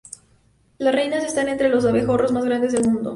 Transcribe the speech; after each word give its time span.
Las 0.79 0.95
reinas 0.95 1.23
están 1.23 1.47
entre 1.47 1.69
los 1.69 1.85
abejorros 1.85 2.31
más 2.31 2.43
grandes 2.43 2.71
del 2.71 2.89
mundo. 2.89 3.09